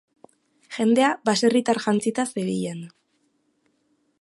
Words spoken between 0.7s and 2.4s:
Jendea baserritar jantzita